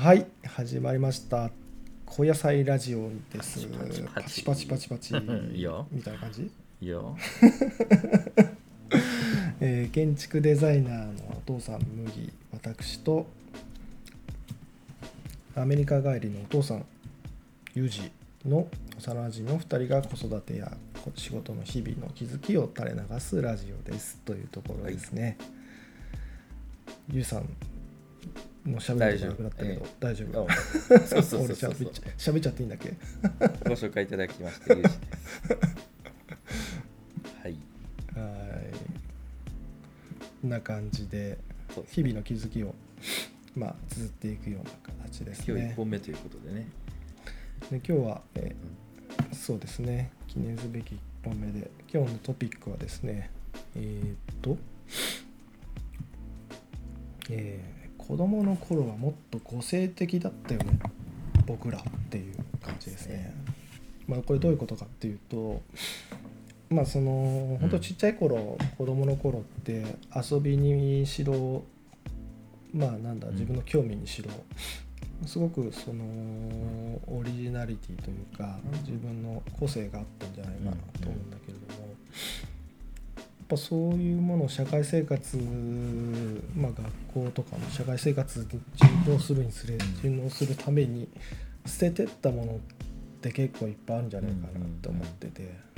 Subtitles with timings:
[0.00, 1.50] はい始まりました。
[2.06, 3.66] 小野菜ラジオです。
[4.14, 4.78] パチパチパチ。
[4.78, 5.12] パチパチ
[5.52, 5.88] いいよ。
[5.90, 6.42] みたいな感じ、
[6.80, 7.16] いいよ。
[9.60, 13.26] えー建築デザイナーのお父さん麦私と
[15.56, 16.86] アメリカ帰りのお父さん
[17.74, 18.12] ユージ
[18.46, 18.68] の
[18.98, 20.76] 幼馴染の2人が子育てや
[21.16, 24.16] 仕事の日々の気づきを垂れ流すラジオです。
[24.24, 25.36] というところですね、
[27.12, 27.48] ユウさん
[28.72, 30.46] のしゃべりがなくなったけど大丈夫、
[31.06, 31.74] そう そうそうそうそう。
[31.78, 32.90] べっちゃっちゃっていいんだっけ？
[33.68, 35.00] ご紹介いただきましてゆうじです
[37.42, 37.52] はい。
[37.52, 38.72] はい。
[40.42, 41.38] こんな感じで
[41.90, 42.74] 日々の気づきを
[43.54, 44.70] まあ綴っていくような
[45.08, 46.66] 形です今日ね1本目ということでね。
[47.70, 48.78] で今日は、えー
[49.34, 50.10] そうですね。
[50.28, 53.30] 記念すべき1本目で今日のトピックはですね
[53.74, 54.56] えーっと、
[57.30, 57.77] えー
[58.08, 60.78] 子供の頃はもっと個性的だったよね。
[61.46, 63.34] 僕らっていう感じですね。
[64.06, 65.60] まあこれどういうことかっていうと
[66.70, 71.64] まあその本当ちっちゃい頃、子供の頃って遊びにしろ
[72.72, 73.34] まあなんだうん。
[73.34, 74.30] 自分の興味にしろ、
[75.26, 76.04] すごくその
[77.08, 81.87] オリジナリティというか自分の個性があったんじゃないかなと思うんだけれども、
[83.48, 85.36] ぱそういうものを社会生活
[86.54, 86.72] まあ
[87.12, 88.46] 学校とかの社会生活に
[89.06, 91.08] 順応するにつれ順応するために
[91.66, 92.56] 捨ててったものっ
[93.20, 95.68] て結構いっぱいあるんじゃないかなって思ってて。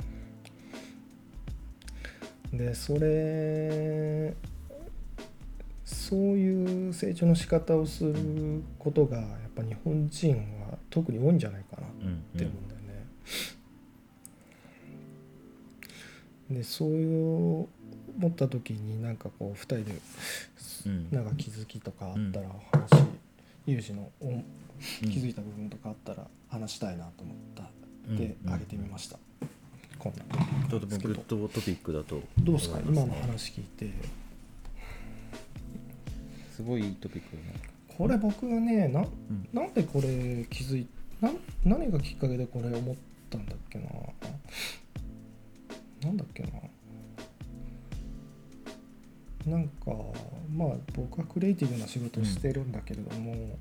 [2.53, 4.35] でそれ
[5.85, 10.35] そういう成長の仕方をすることがやっぱ日本人
[10.69, 11.89] は特に多いんじゃないかなっ
[12.37, 12.70] て思うん
[16.53, 17.03] でそうい
[17.63, 17.67] う
[18.17, 19.95] 思った時になんかこう2人で
[20.85, 21.07] うん。
[21.11, 22.51] なんか気づきとかあったらうん。
[22.71, 23.07] 話
[23.67, 24.09] 有事の
[25.01, 27.63] 気づいた部分とかあったら話したいなと思った
[28.09, 29.17] うんであげてみました。
[29.99, 30.25] こんな。
[30.67, 32.79] とてもグッドトピックだとどうですか？
[32.79, 33.91] 今の話聞いて。
[36.55, 37.53] すごいいいトピックだね。
[37.97, 39.47] これ僕がねなうん。
[39.53, 40.87] なんでこれ気づい
[41.21, 42.95] なん何がきっかけでこれ思っ
[43.29, 43.85] たんだっけな
[46.03, 46.49] なんだっけな。
[49.45, 49.91] なんか
[50.55, 53.57] まあ僕はクリエイティブな仕事をしてるんだけれども、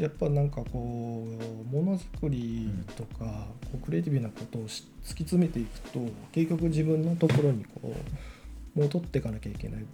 [0.00, 1.26] やっぱなんかこ
[1.70, 6.00] うものづくりとか、こうクリエイティブなことをし突き詰めていくと
[6.32, 7.94] 結局自分のところにこ
[8.76, 9.84] う戻っていかなきゃいけない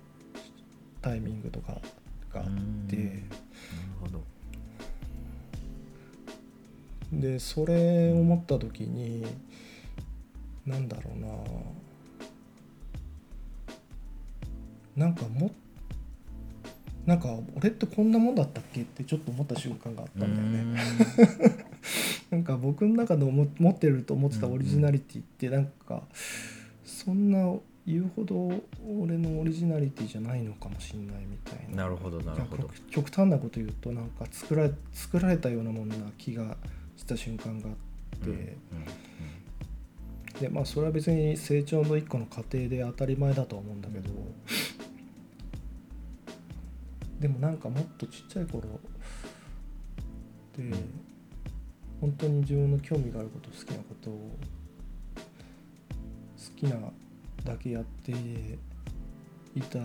[1.00, 1.80] タイミングとか
[2.32, 2.50] があって。
[2.50, 2.56] うん。
[2.56, 2.90] なる
[4.00, 4.22] ほど。
[7.12, 9.26] でそれを思った時に
[10.66, 11.28] なんだろうな。
[14.96, 15.50] なんかも
[17.06, 20.80] なんか俺ってこんなもんだったっけってちょっと思った瞬間があったんだよね。
[22.30, 26.04] なんか僕の中で思持ってると思ってたオリジナリティってなんか
[26.84, 28.52] そんな言うほど
[29.00, 31.84] 俺のオリジナリティじゃないのかもしれないみたいな。
[31.84, 32.62] なるほどなるほど。
[32.68, 36.56] 極極端なこと言うとなんか作られ作られたようなものな気が
[36.96, 38.46] した瞬間があって、うんうん
[40.42, 44.10] でまあそれは別に成長の一個の過程で当たり前だとは思うんだけど、
[47.20, 48.62] でもなんかもっとちっちゃい頃
[50.56, 50.72] で、ん
[52.00, 54.30] 本当に自分の興味があること好きなことを
[56.36, 56.76] 好きな
[57.44, 59.78] だけやっていた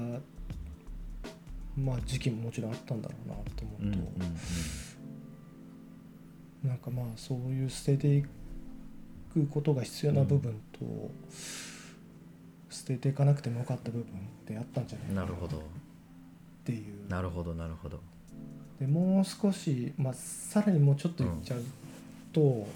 [1.77, 3.85] まあ時期ももちろんあったんだろうなと思うと。
[3.85, 4.07] うんうんうん
[6.63, 8.29] なんかまあそういう捨てていく
[9.45, 11.11] ことが必要な部分と、
[12.69, 14.05] 捨てていかなくてもよかった部分っ
[14.45, 15.23] てあったんじゃないかな。
[15.23, 15.61] っなるほど。
[16.63, 17.09] ていう。
[17.09, 17.99] なるほどなるほど。
[18.79, 21.63] でもう少し、まあ、さらにもうちょっと言っちゃう
[22.33, 22.67] と、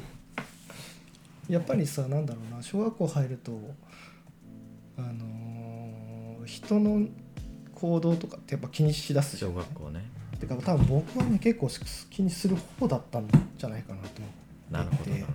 [1.49, 3.59] やっぱりさなんだろうな小学校入ると
[4.97, 7.07] あのー人の
[7.75, 10.01] 行動とかってやっぱ気にしだすじゃん小学校ね。
[10.39, 11.69] てか多分僕はね結構
[12.09, 14.21] 気にする方だったんじゃないかなと思って
[14.71, 15.25] なるほどなる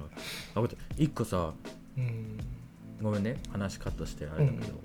[0.54, 0.76] ほど。
[0.96, 1.52] 一個さ
[1.96, 2.38] うん。
[3.02, 4.80] ごめんね話カットしてあれだけど、うん。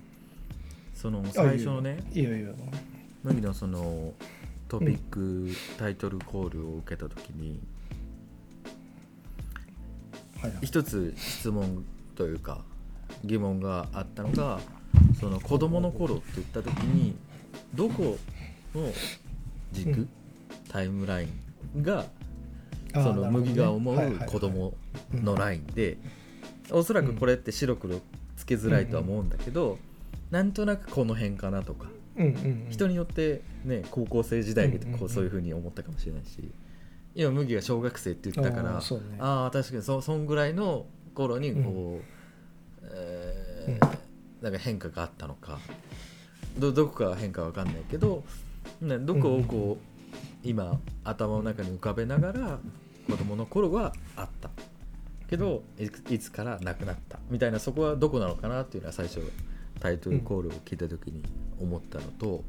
[0.94, 2.04] その最初のね
[3.24, 4.14] 麦のその
[4.68, 7.60] トピック、タイトルコールを受けた時に
[10.42, 10.66] はいはい。
[10.66, 12.62] 一つ質問というか
[13.24, 14.60] 疑問があったのが
[15.20, 17.16] その子供の頃って言った時に
[17.74, 18.18] どこ
[18.76, 18.92] の
[19.72, 20.10] 軸、うん。
[20.70, 21.28] タイムライ
[21.78, 22.06] ンが
[22.94, 24.74] その麦が思う子供
[25.14, 25.98] のラインで
[26.72, 28.00] おそらくこれって白黒
[28.38, 29.78] つけづらいとは思うんだけど、
[30.30, 31.88] なんとなくこの辺かなとか。
[32.70, 36.52] 人によってね高校生時代でこうんそういうふうに思ったかもしれないし
[37.16, 38.82] 今麦が小学生って言ったからあ
[39.20, 40.86] ああ確かにそそんぐらいの
[41.16, 43.98] 頃にこう、えー
[44.42, 45.60] なんか変化があったのか。
[46.58, 48.24] どどこか変化は分かんないけど、
[48.82, 49.91] ね、どこをこう、
[50.44, 52.60] 今頭の中に浮かべながら
[53.10, 54.50] 子供の頃はあった。
[55.30, 55.64] けど
[56.10, 57.20] いつからなくなった。
[57.30, 59.22] みたいなそこはどこなのかなっていうのは最初
[59.80, 61.24] タイトルコールを聞いた時に
[61.60, 62.44] 思ったのと、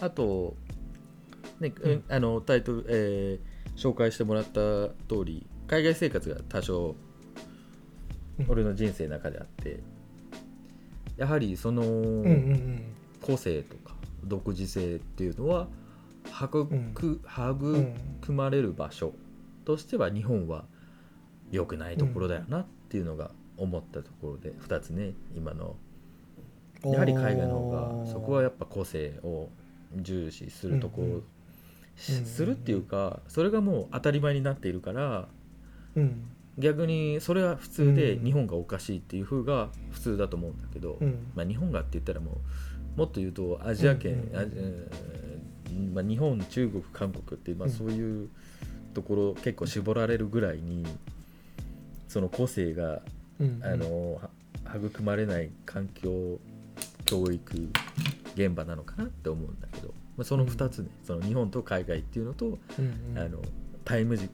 [0.00, 0.54] あと、
[1.58, 6.94] ねうんあのタイトル、えー紹介してもらった通り海外生活が多少
[8.38, 8.46] うん。
[8.48, 9.80] 俺の人生の中であって
[11.16, 12.82] やはりそのうんうんうん。
[13.22, 13.94] 個性とか
[14.24, 15.68] 独自性っていうのは
[16.44, 16.92] 育うん。
[18.22, 19.12] 育まれる場所
[19.64, 20.64] としては日本は
[21.50, 25.76] 良くないところだよなっていうのが思ったところで2つね今の。
[26.84, 27.70] やはり海外の方
[28.04, 29.50] がそこはやっぱ個性を
[29.94, 31.22] 重視するところ、うんうん。
[31.96, 35.28] するっていうかそれがもう当たり前になっているから
[35.94, 36.24] うん。
[36.58, 38.24] 逆にそれは普通でうん。
[38.24, 41.32] 日本がおかしいっていう風が普通だと思うんだけど、うん。
[41.34, 42.38] まあ、日本がって言ったらも
[42.96, 45.29] うもっと言うとアジア圏、うんうん
[45.72, 47.72] まあ、日本中国韓国って、まあ、うん。
[47.72, 48.28] そういう
[48.94, 50.84] ところ結構絞られるぐらいに
[52.08, 53.00] その個性が
[53.38, 53.60] うん。
[53.62, 54.30] あのは
[54.76, 56.38] 育まれない環境
[57.04, 57.70] 教育
[58.34, 63.18] 現場なのかなって思うんだけど、まあ、その2つね、その日本と海外っていうのと、うんうん。
[63.18, 63.38] あの
[63.84, 64.30] タイム軸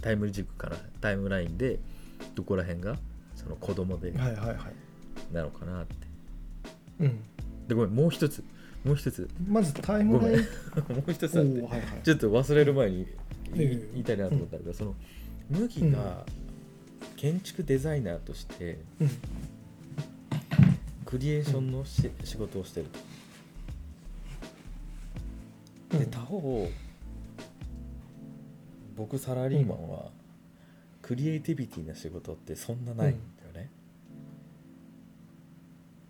[0.00, 1.78] タイム軸からタイムラインで
[2.34, 2.96] どこら辺が
[3.34, 4.56] その子供ではいはいはい。
[5.34, 5.94] なのかなって。
[7.00, 7.20] うん。
[7.68, 8.44] でごめんもう一つ
[8.86, 9.28] もう一つ。
[9.48, 10.38] まずタイムライン。
[10.94, 11.60] もう一つあって。
[11.60, 11.82] はいはい。
[12.04, 13.06] ちょっと忘れる前に
[13.54, 14.94] 言いたいなと思ったんだけど、その
[15.50, 16.24] 麦が
[17.16, 19.10] 建築デザイナーとしてうん。
[21.04, 22.98] クリエーションのし、仕事をしてると。
[25.98, 26.68] で他方
[28.96, 30.10] 僕サラリーマンは
[31.02, 33.14] クリエイティビティな仕事ってそんなない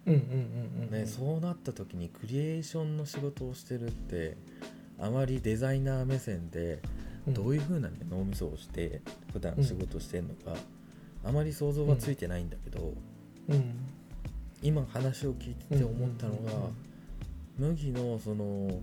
[0.07, 0.13] ね。
[0.13, 0.91] うんうんうんうん。
[0.91, 4.37] ねそうなった時にクリエーションの仕事をしてるって
[4.99, 6.81] あまりデザイナー目線で
[7.29, 10.57] どういう風な、ね、脳みそをして普段仕事してんのか、
[11.25, 12.95] あまり想像はついてないんだけど、
[13.49, 13.75] うん。
[14.63, 16.71] 今話を聞いてて思ったのが、
[17.59, 18.81] 麦のその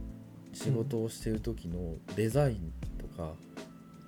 [0.53, 3.33] 仕事をしてる時のデザインとか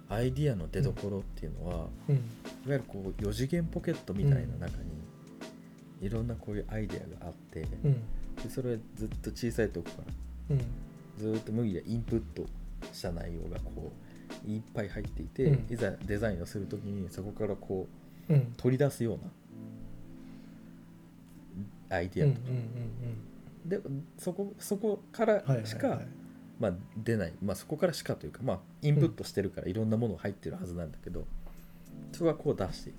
[0.09, 2.15] アイディアの出どころっていうのは、うん。
[2.15, 2.23] いわ
[2.67, 4.89] ゆるこう4次元ポケットみたいな中に
[6.05, 7.93] いろんなこういうアイデアがあって、うん。
[8.35, 10.03] でそれずっと小さいとこか
[10.49, 10.55] ら。
[10.55, 10.61] うん。
[11.17, 12.45] ずっと麦がインプット
[12.93, 13.91] した内容がこ
[14.45, 15.73] ういっぱい入っていて、うん。
[15.73, 17.87] いざデザインをする時にそこからこ
[18.29, 18.53] ううん。
[18.57, 19.19] 取り出すよう
[21.89, 22.39] なアイデアとか、
[23.65, 23.79] で
[24.17, 26.07] そこそこからうんはいはいしか、はい。
[26.59, 31.25] まあ、出ない、まあ、そこからしかというか、まあ、インプットしてるからいろんなものが入ってるはずなんだけど、
[32.13, 32.93] そこはこう出してい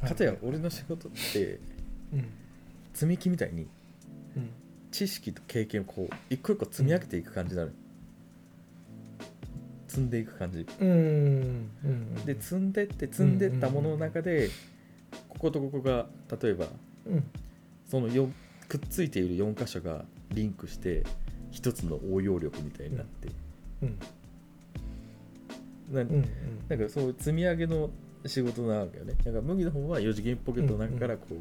[0.00, 0.08] く。
[0.08, 1.77] かたや俺の仕事ってうん
[2.94, 3.68] 積み木みたいに
[4.36, 4.50] うん
[4.90, 7.74] 知識と経験をこう一個一個積み上げていく感じなのよ、
[9.86, 10.64] 積んでいく感じ。
[12.24, 14.48] で積んでって積んでったものの中で
[15.28, 16.06] こことここが
[16.42, 16.66] 例えば
[17.06, 17.24] うん。
[17.86, 18.28] そのよ
[18.68, 21.04] くっついている4箇所がリンクして
[21.50, 23.28] 一つの応用力みたいになって、
[23.82, 23.98] うん。
[25.94, 26.08] なうん。
[26.08, 26.24] うん。
[26.68, 27.90] なんかそういう積み上げの
[28.26, 29.14] 仕事なわけよね。
[29.24, 31.34] なんか麦の方は4次元ポケットの中からこう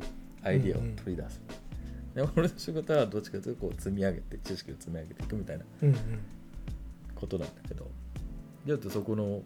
[0.43, 1.41] アイディアを取り出す、
[2.15, 5.95] で俺の仕事はどっちかというとこう積み上げて知識を積み上げていくみたいなうんうん。
[7.15, 7.87] ことなんだけど。
[8.65, 9.43] ちょっとそこのオ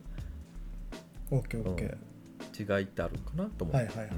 [1.32, 2.80] ッケーオッケー。
[2.80, 4.18] 違いってあるのかなと思う、はいはいはいはい。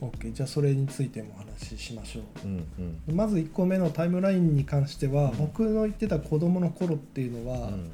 [0.00, 0.32] オッケー。
[0.32, 2.46] じゃあそれについてもお話ししましょう。
[2.46, 3.02] んうん。
[3.08, 5.38] うまず1個目のタイムラインに関しては、うん。
[5.38, 7.90] 僕の言ってた子供の頃っていうのは、うん。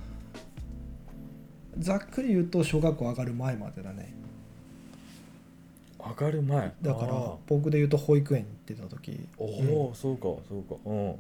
[1.79, 4.15] ざっくり言うと小学校上がる前までだね
[6.05, 6.73] 上がる前。
[6.83, 9.29] だから僕で言うと保育園に行ってた時。
[9.39, 9.91] おうん。
[9.91, 10.75] お、そうかそうか。
[10.85, 11.11] うん。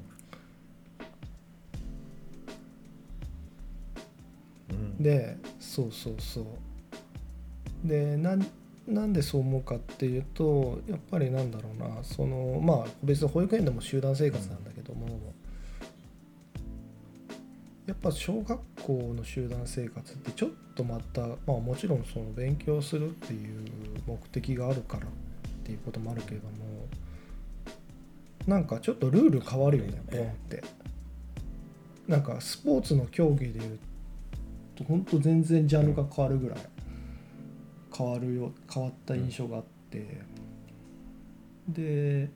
[4.70, 5.02] うん。
[5.02, 6.44] でそうそうそう。
[7.84, 8.46] でなん
[8.88, 12.02] なんでそう思うかっていうとやっぱりなんだろうな。
[12.02, 15.06] そのまあ別に保育園でも集団生活なんだけども、
[17.86, 23.68] やっぱ小学校の集団生活ってちょっとまたまあもちろんその勉強するっていう
[24.06, 25.10] 目的があるからっ
[25.64, 26.88] ていうこともあるけれども
[28.46, 30.62] なんかちょっとルール変わるよねポンって。
[32.08, 33.78] なんかスポーツの競技でいう
[34.74, 36.58] と本当全然ジャンルが変わるぐらい
[37.96, 40.20] 変わるよ変わった印象があって、
[41.68, 42.28] で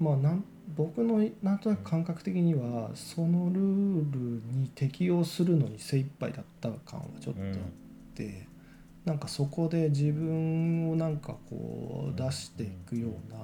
[0.00, 4.18] まあなん僕のなんとなく感覚的にはそのルール
[4.52, 7.48] に適応するのに精一杯だった感はちょっとあっ
[8.14, 8.46] て、
[9.04, 13.38] なんかそこで自分をなんかこう出していくような、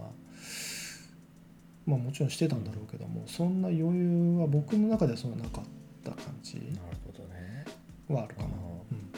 [1.87, 5.65] まあもちろんしてたんだろうけどもそんな余裕は僕の中ではそんななかっ
[6.05, 6.69] た感じなる
[7.07, 7.65] ほどね。
[8.09, 8.49] はあるかな。
[8.49, 8.51] あ
[8.91, 9.11] うん。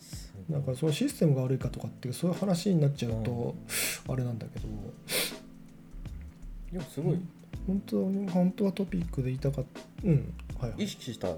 [0.00, 0.58] すごい。
[0.58, 3.56] なんかそのシステムが悪いかとかっていうそういう話になっちゃうと
[4.08, 4.68] あれなんだけど。
[6.72, 7.18] でもすごい。
[7.66, 9.80] 本当に本当はトピックで言いたかった。
[10.04, 10.34] うん。
[10.58, 10.84] はいはい。
[10.84, 11.28] 意識した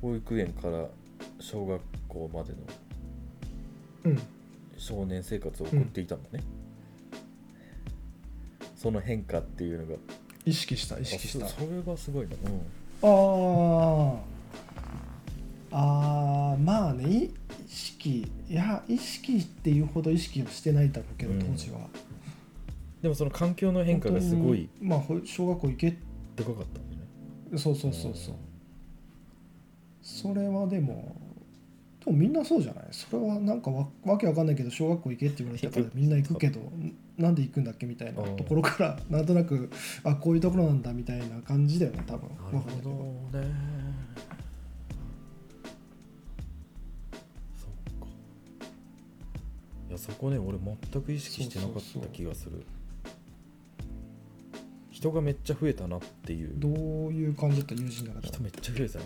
[0.00, 0.88] 保育園から
[1.40, 2.58] 小学校までの
[4.04, 4.18] うん。
[4.76, 6.44] 少年生活を送っていたんだね、
[8.76, 9.94] その変化っていうのが。
[10.44, 11.46] 意識した意識した。
[11.46, 12.60] あそそれがすごいな、うん。
[13.02, 14.18] あー。
[15.72, 17.30] あーまあね
[17.66, 21.40] 識いや意識っていうほど意識をしてないだろうけどうん。
[21.42, 21.80] 当時は、
[23.02, 27.58] でもその環境の変化がすごいまあほ小学校行けでかかったんね。
[27.58, 28.34] そうそうそうそう。
[30.02, 31.16] それはでも
[32.04, 32.84] でもみんなそうじゃない？
[32.92, 36.60] それはなんかわわけわかんないけど小学校行けって言われたから みんな行くけど
[37.18, 39.70] なんで行くんだっけみたいなところからなんとなく
[40.04, 42.28] あこういうところなんだみたいな感じだよね多分。
[42.52, 43.85] なるほどね
[49.98, 52.62] そこね俺全く意識してなかった気がする。
[54.90, 56.52] 人がめっちゃ増えたなっていう。
[56.56, 56.72] どう
[57.12, 57.74] いう感じだった？
[57.74, 59.04] 友人の中で人めっちゃ増えたな。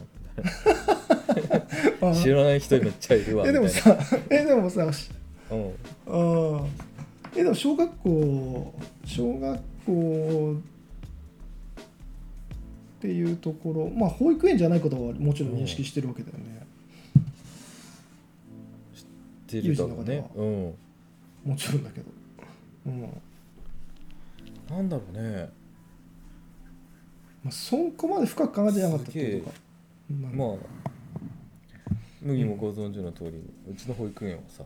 [2.08, 3.98] は あ知らない人めっちゃいるわえでもさ
[4.30, 5.10] えでもさし
[5.50, 5.70] うん。
[6.06, 6.66] あー。
[7.36, 10.60] えでも小学校小学校っ
[13.00, 16.66] ていうところまあ保育園じゃないことはもちろん認識してるわけだよね、
[19.58, 20.30] ってるだろうね。
[20.34, 20.76] 友
[21.44, 21.50] うん。
[21.50, 22.06] もちろんだけど、
[22.86, 23.22] うん。
[24.68, 25.50] なんだろうね。
[27.42, 30.36] まあ、そこまで深く考えてなかったってことか。
[30.36, 30.56] まあ。
[32.22, 34.64] 麦もご存知の通り、うちの保育園はさ。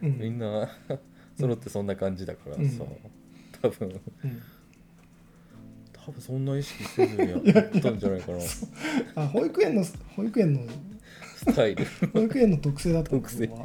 [0.00, 0.18] うん。
[0.18, 0.68] みんな
[1.38, 2.68] 揃ってそんな感じだからさ、うん。
[3.60, 4.00] 多分。
[4.24, 4.42] うん。
[5.92, 8.40] 多分そんな意識せずにやったんじゃないかな。
[8.40, 8.70] ス
[9.14, 9.84] あ保育園の
[10.16, 10.62] 保育園の
[11.46, 11.84] タイル。
[12.12, 13.50] 保育園の特性だった特性。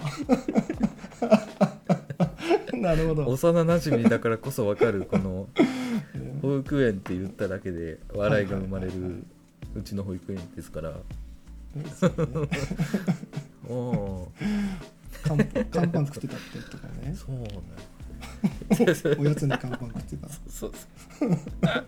[2.74, 3.27] なるほど。
[3.27, 9.24] 幼なじみだからこそ分かるこのうん保育園って言っただけで笑いが生まれる
[9.75, 10.94] うちの保育園ですから。
[13.67, 14.32] おお
[15.24, 15.38] 乾
[15.91, 17.15] パン食ってたってとかね。
[17.15, 17.50] そうね
[19.20, 20.29] おやつに乾パン食ってた。
[20.29, 20.72] そうそう
[21.20, 21.36] そうま
[21.67, 21.84] あ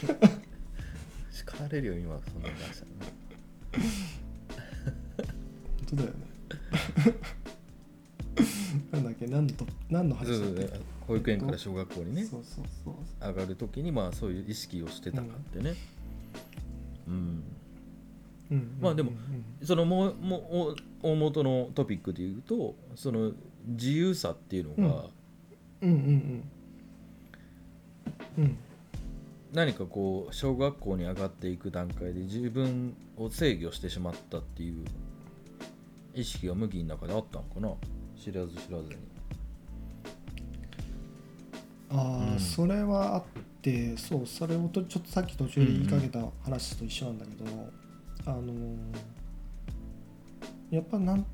[0.00, 0.16] そう
[1.30, 3.92] 叱られるよ今そんな話したらね。
[5.78, 6.14] 本当だよね。
[8.92, 10.80] なんだっけ何のと何の話だっけ？
[11.06, 12.24] 保育園から小学校にね。
[12.24, 12.94] そうそうそう
[13.28, 15.74] 上がる時にまあそういう意識をしてたかってね。
[17.08, 17.42] うん。
[18.50, 18.78] うん。
[18.80, 19.10] まあでも
[19.60, 23.32] うんそのもうも大元のトピックで言うとその
[23.66, 25.10] 自由さっていうのが
[25.82, 26.44] うんうん
[28.38, 28.44] うん。
[28.44, 28.56] うん
[29.52, 34.84] 何かこう小学校に上がっていく段階で自分を制御してしまったっていう
[36.14, 37.68] 意識が麦の中であったのかな？
[38.18, 38.96] 知らず知らずに。
[41.90, 42.40] ああ、うん。
[42.40, 43.22] それはあっ
[43.60, 47.44] てそうそれをとちょっとさっき途中で言いかけた話と一緒なんだけど、
[48.26, 48.76] あのー
[50.70, 51.26] やっぱなん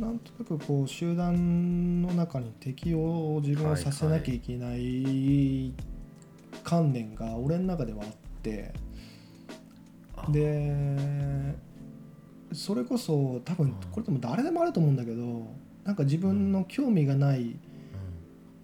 [0.00, 5.72] なんとなくこう集団の中に適応を自分をさせなきゃいけない
[6.64, 8.10] 観念が俺の中ではあっ
[8.42, 8.72] て
[10.30, 11.54] で
[12.52, 15.46] それこそ多分これでも誰でもあると思うんだけど
[15.84, 17.56] なんか自分の興味がない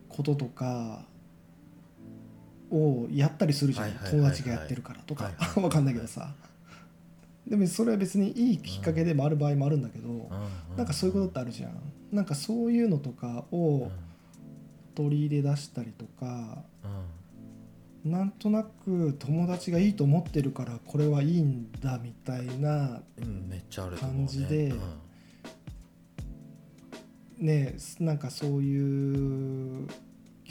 [0.09, 1.05] こととか
[2.71, 6.35] をやったりするじゃん、友達がやってるからとか、はいはいはい わかんないけどさ。
[7.47, 10.31] でもそれは別にいいきっかけでもある場合もあるんだけど、
[10.77, 11.73] なんかそういうことってあるじゃん。
[12.13, 13.91] なんかそういうのとかを
[14.95, 16.63] 取り入れ出したりとか、
[18.05, 23.03] なんとなく友達がいいと思ってるからこれはいいんだみたいな
[23.99, 24.73] 感じで
[27.39, 29.89] ねなんかそういう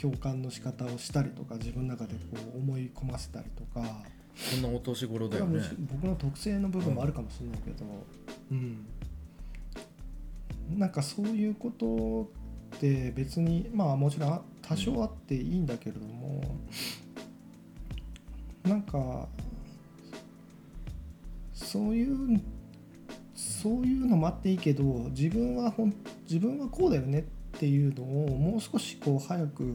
[0.00, 2.20] 共感の仕方をしたりとか自分の中でこ
[2.54, 4.02] う思い込ませたりとか、
[4.34, 5.62] そんなお年頃だよね。
[5.62, 7.84] し僕の特性の部分もあるかもしれないけど、
[8.50, 8.86] うん。
[10.78, 12.30] なんかそういうこと
[12.76, 16.42] って別にまあもちろん多少あっていいんだけれども、
[18.64, 19.28] なんか
[21.52, 22.40] そういう
[23.34, 29.74] そういうのもあっていいけど自分はほん自分はこうだよねっていうのをもう少しこう早く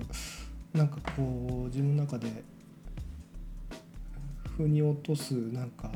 [0.74, 2.28] なんかこう自分の中で
[4.58, 5.92] 腑に落とすなんか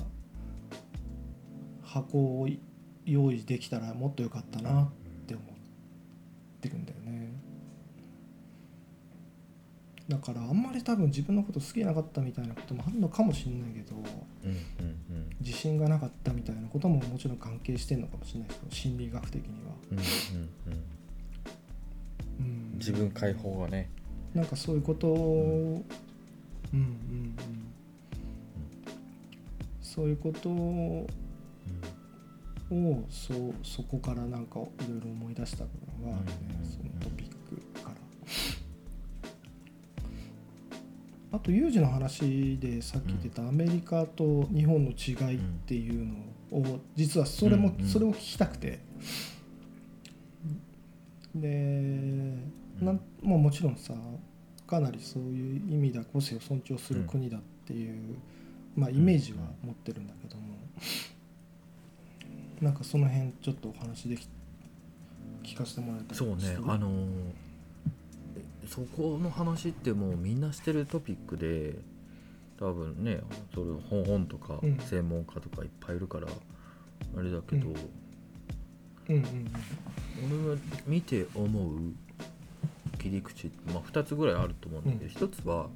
[1.83, 2.47] 箱を
[3.05, 4.91] 用意できたらもっと良かったなっ
[5.27, 5.45] て思っ
[6.61, 6.88] てるんだよ
[10.09, 13.95] だからあんまり多分自分のこと好きなかったみたいなこともあるのかもしれないけど
[14.43, 14.53] うんう
[15.19, 20.05] ん自信がなかったみたいなことももちろん関係してるのかもしれないけど心理学的には、うんうん
[20.67, 20.83] うん。
[22.39, 22.53] うん。
[22.71, 23.89] うん、自分解放がね。
[24.33, 25.83] なんかそういうことを
[26.73, 27.35] うんうんうん。
[29.81, 31.07] そういうことを
[33.09, 35.69] そうそこからなんかいろいろ思い出した部
[36.01, 36.31] 分があるね。
[36.61, 37.09] うんそのト
[41.31, 46.15] あと有事の話でさっき出たアメリカと日本の違いっていうの
[46.57, 48.79] を実はそれもそれを聞きたくて。
[51.35, 52.33] で
[52.81, 53.93] なんもうもちろんさ
[54.65, 58.17] かなりそういう意味では個性を尊重する国だっていう、
[58.75, 60.55] まあ、イメージは持ってるんだけども、
[62.61, 64.27] なんかその辺ちょっとお話でき
[65.43, 66.35] 聞かせてもらえたりそうね
[66.67, 67.48] あのー
[68.69, 71.75] そこの話ってもうみんなしてるトピックで
[72.59, 73.19] 多分ね
[73.53, 74.77] それ本本とかうん。
[74.77, 76.27] 専門家とかいっぱいいるから
[77.17, 79.15] あれだけど、うん。
[79.15, 79.51] うんうん
[80.21, 81.79] 俺は見て思う
[82.99, 85.31] 切り口、まあ、2つぐらいあると思うんだけど、うん。
[85.31, 85.67] 1つは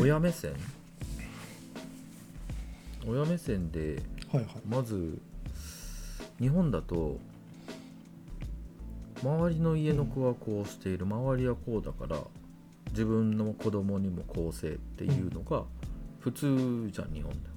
[0.00, 0.52] 親目線。
[3.06, 4.02] 親目線で
[4.68, 5.18] まず
[6.40, 7.20] 日本だと
[9.24, 12.20] 周りの家の子はこうしている、周りはこうだから
[12.90, 15.64] 自分の子供にもこうせいっていうのが
[16.20, 17.54] 普通じゃん日本では。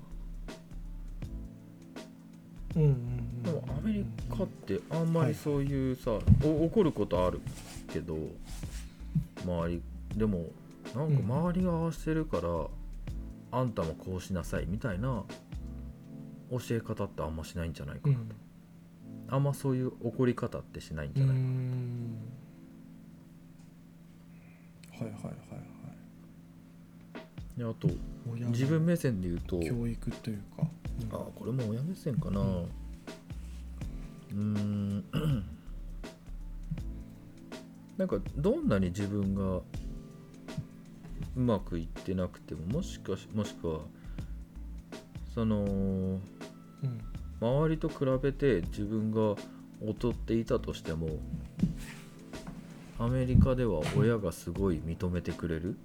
[2.77, 6.11] うんうんうんでもアメリカってあんまりそういうさ、
[6.43, 7.41] お怒ることある
[7.91, 8.15] けど
[9.43, 9.81] 周り
[10.15, 10.45] でも
[10.95, 12.67] なんか周りが合わせてるから、
[13.51, 15.23] あんたもこうしなさいみたいな
[16.49, 18.31] 教え方ってあんましないんじゃないかな、うん
[19.29, 22.17] あんまそういう怒り方ってしないんうじゃないかん。
[24.91, 25.31] はいはいはいは
[27.55, 27.59] い。
[27.59, 27.89] であと
[28.49, 30.67] 自分目線で言うと教育というか、
[31.11, 32.41] あこれも親目線かな。
[34.31, 35.03] うん。
[37.97, 39.61] なんかどんなに自分が
[41.35, 43.79] うまくいってなくてももしかしもしくは
[45.33, 46.21] そのうん
[47.39, 49.35] 周りと比べて自分が
[49.81, 51.09] 劣っていたとしても
[52.99, 55.77] アメリカでは親がすごい認めてくれる？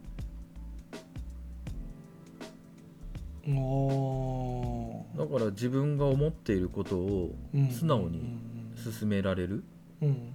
[3.48, 8.38] おだから自分が思っていることをー素直に
[8.76, 9.62] 進められる？
[10.00, 10.32] うん。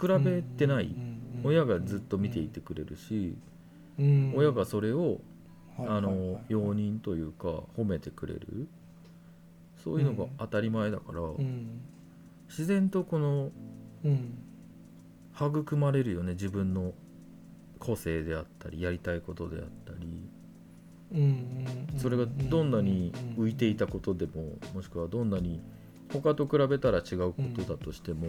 [0.00, 0.86] 比べてない。
[0.86, 1.14] うん
[1.46, 3.36] 親がずっと見ていてくれるし
[3.98, 4.32] うん。
[4.34, 5.20] 親がそれを
[5.76, 5.88] はい。
[5.88, 8.66] あの容認というか褒めてくれる
[9.84, 11.80] そういうのが当たり前だからうん。
[12.48, 13.52] 自然とこの
[14.04, 14.38] うん。
[15.36, 16.94] 育まれるよね自分の
[17.78, 20.28] 個性であったりやりたいことであったり。
[21.98, 25.60] それがどんなに浮いていたことでももしくはどんなに
[26.12, 28.28] 他と比べたら違うことだとしても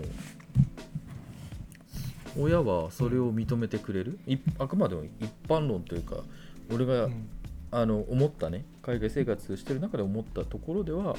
[2.37, 4.19] 親はそれを認めてくれる？
[4.27, 6.17] いあくまでも一般論というか
[6.71, 7.27] 俺がうん
[7.77, 8.63] あの思ったね。
[8.81, 11.15] 海外生活してる中で思ったところでは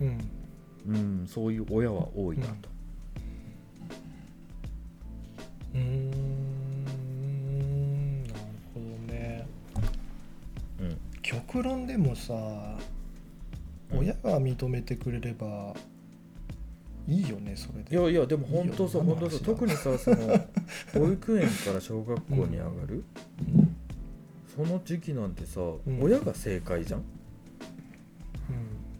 [0.00, 0.18] うん。
[0.86, 2.68] うんそういう親は多いなと。
[5.74, 6.10] うーん
[8.24, 8.36] なる
[8.72, 9.46] ほどね。
[10.80, 10.98] うん。
[11.22, 12.34] 極論でもさ
[13.90, 13.98] うん。
[13.98, 15.74] 親が認めてくれれば
[17.08, 19.40] いいよねそれいでやいやでも本当そう本当そう。
[19.40, 20.16] 特にさその
[20.94, 23.04] 保育園から小学校に上がる、
[24.56, 25.78] その時期なんてさ、ん。
[26.00, 27.02] 親が正解じゃん、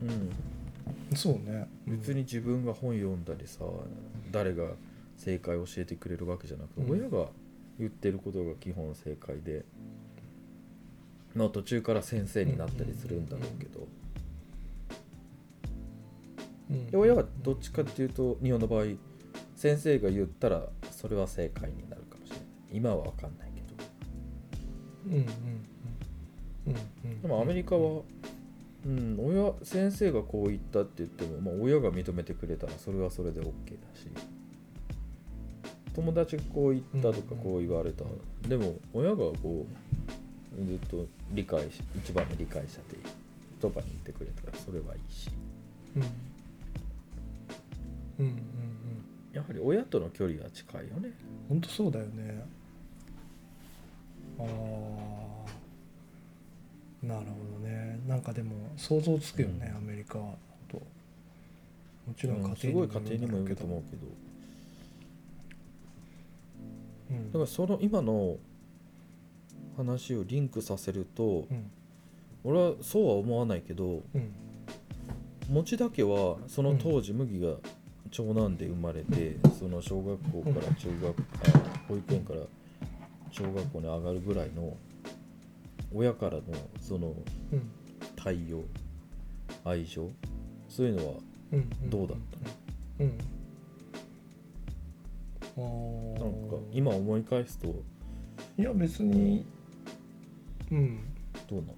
[0.02, 1.16] うん、うん。
[1.16, 1.66] そうね。
[1.86, 3.64] 別に自分が本読んだりさ
[4.30, 4.72] 誰が
[5.16, 6.90] 正解を教えてくれるわけじゃなくて、うん。
[6.90, 7.28] 親が
[7.78, 9.64] 言ってることが基本正解で
[11.34, 13.88] まあ途中から先生になったりするんだろうけど、
[16.70, 16.86] うん。
[16.90, 18.84] で親はどっちかっていうと日本の場合
[19.54, 22.46] 先生が言ったらそれは正解になるかもしれない。
[22.72, 23.45] 今は分かんない
[27.22, 28.02] でもアメリカは、
[28.84, 33.50] うん、親先生がこう言ったって言っても、まあ、親が認めてくれたらそれはそれで OK だ
[33.94, 34.08] し
[35.94, 38.04] 友達がこう言ったとかこう言われた、
[38.46, 39.66] でも親がこ
[40.60, 42.98] うずっと理解し一番の理解者で
[43.60, 45.30] そばにいてくれたらそれはいいし
[45.96, 46.10] うんうん
[48.18, 48.36] うんうん
[49.32, 51.12] やはり親との距離が近いよね
[51.48, 52.42] 本当そうだよね
[54.38, 54.44] ああ
[57.02, 58.00] なるほどね。
[58.06, 59.76] なんかでも想像つくよね、うん。
[59.76, 60.76] アメリカと。
[62.06, 64.06] もちろんうん家すごい家庭にもよると思ううけど。
[67.10, 68.36] うん、だからその今の
[69.76, 71.70] 話をリンクさせるとうん。
[72.44, 74.32] 俺はそうは思わないけどうん。
[75.48, 77.54] 餅だけはその当時麦が
[78.10, 82.40] 長男で生まれて、その小学校から中学、あ保育園から
[83.30, 84.76] 小学校に上がるぐらいの
[85.92, 86.42] 親からの
[86.80, 87.14] その
[87.52, 87.70] うん。
[88.16, 88.64] 対応
[89.64, 90.10] 愛情
[90.68, 91.14] そういうのは
[91.52, 92.16] うんうんどうだっ
[92.98, 93.18] たうん。
[95.56, 96.20] あー。
[96.20, 97.68] なんか今思い返すと
[98.58, 99.44] いや別に
[100.70, 100.98] うん。
[101.48, 101.74] どうなっ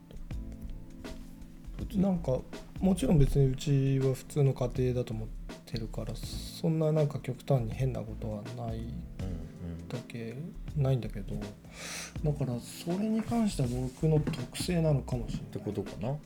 [1.77, 1.85] た？
[1.85, 1.99] 普通。
[1.99, 2.38] なんか
[2.81, 5.29] もちろん別にうちは普通の家庭だと思っ
[5.71, 10.35] てるからそんななんか極端に変なことはないうんだけ
[10.77, 15.47] ないんだけどだからそれに関しては僕の特性なのかもしれない。
[15.47, 16.17] ってことかな？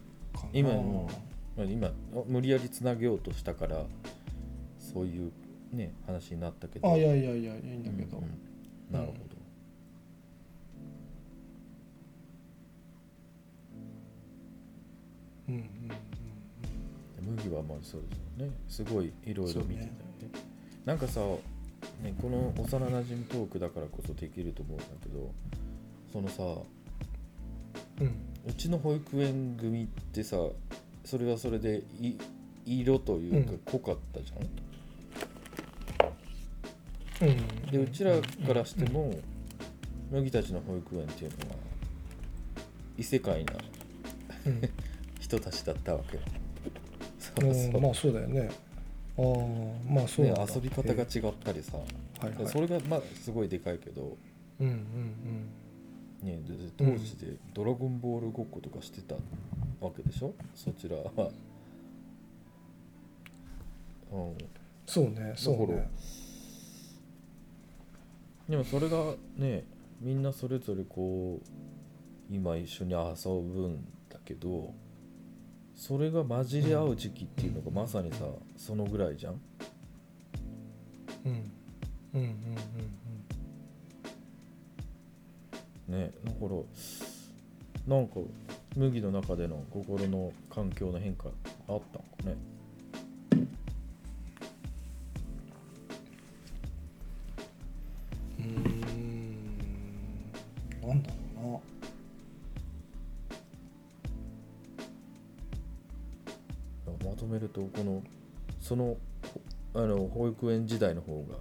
[0.53, 1.11] 今の
[1.57, 1.91] まあ今
[2.29, 3.85] 無理やりつなげようとしたから
[4.79, 5.33] そういう
[5.73, 6.93] ね話になったけど。
[6.93, 8.31] あいやいやいやいいんだけど、うんうん。
[8.93, 9.19] なるほど、
[15.49, 16.12] うんうんうん
[17.63, 18.53] 麦はまあそうですよね。
[18.69, 20.31] すごいいろいろ見てたよね。
[20.85, 21.21] なんかさ、
[22.03, 25.33] ね、この幼なじみトークだからこそできると思うんだけど
[26.13, 26.43] そのさ
[28.01, 28.15] うん。
[28.49, 30.37] うちの保育園組ってさ
[31.05, 32.17] それはそれでい
[32.67, 33.59] 色というかうん。
[33.65, 37.71] 濃かったじゃん、うん。
[37.71, 39.15] でうちらからしても
[40.11, 41.57] 麦たちの保育園っていうのは
[42.99, 43.55] 異世界な
[44.47, 44.61] うん。
[45.21, 46.23] 人たちだったわけよ
[47.41, 48.51] うまあそうだよね。
[49.19, 49.25] ああ
[49.93, 52.47] まあそうね遊び方が違ったりさ、はいはい。
[52.47, 54.17] それがまあすごいでかいけど、
[54.61, 55.49] うんうん
[56.23, 59.15] ね、でで当時で「ドラゴンボール」ごっことかしてた
[59.81, 60.35] わけでしょ？
[60.55, 61.31] そちらは。
[64.13, 64.35] うん、
[64.87, 65.33] そうね。
[65.37, 65.89] そうね
[68.49, 69.65] でもそれがね
[70.01, 71.47] みんなそれぞれこう
[72.35, 74.75] 今一緒に遊ぶんだけど
[75.75, 78.19] それが混じり合う時期っていうのがまさにさ
[78.57, 79.41] そのぐらいじゃん？
[81.25, 81.33] うん
[82.15, 82.29] うんうん
[85.89, 86.37] うんねだか
[87.87, 88.15] らなんか
[88.77, 91.29] 麦の中での心の環境の変化
[91.69, 92.37] あったんかね？
[108.73, 108.97] その
[109.75, 111.37] ほあの保育園時代の方が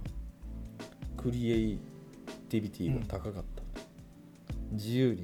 [1.16, 1.78] クリエイ
[2.50, 3.62] ティビティが高かった、
[4.72, 5.22] 自由に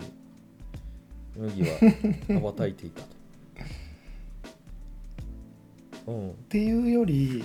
[1.36, 1.68] 麦は
[2.28, 3.02] 羽ばたいていた
[6.06, 6.30] と、うん。
[6.30, 7.44] っていうより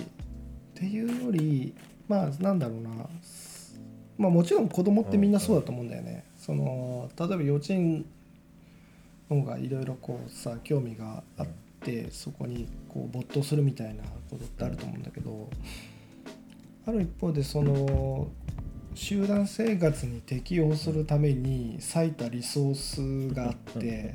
[0.72, 1.74] ていうより
[2.08, 2.90] まあなんだろうな。
[4.16, 8.06] まあもちろん子供ってみんなそうだと思うんだよね、その例えば幼稚園
[9.28, 11.63] の方がいろいろこうさ興味があって、
[12.10, 15.50] そこにこう没頭するみたいなことってあると思うんだけど、
[16.86, 18.28] ある一方でその
[18.94, 24.14] 集団生活に適応するために割いたリソースがあって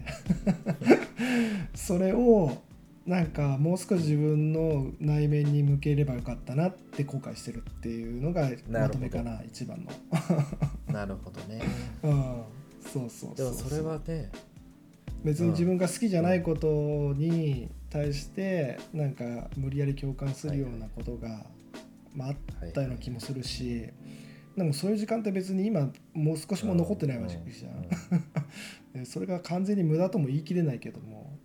[1.75, 2.57] それを
[3.05, 9.91] なんかもう少し自分の内面に向ければよかったなって後悔してるっていうのがまとめかな一番の。
[10.93, 11.61] なるほどね。
[12.03, 12.43] うん、
[12.81, 13.35] そうそう。
[13.35, 14.29] でもそれはね
[15.23, 16.67] 別に自分が好きじゃないこと
[17.13, 21.45] に対してなんか無理やり共感するようなことが、
[22.15, 23.89] まあ、あったような気もするし、
[24.55, 27.81] でもそういう時間って別に今もう少しも残ってないわけじゃん。
[28.93, 31.37] で それが完全に無駄とも言い切れないけども。